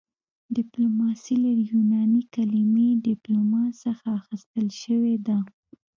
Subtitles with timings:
[0.55, 5.37] ډیپلوماسي له یوناني کلمې ډیپلوما څخه اخیستل شوې ده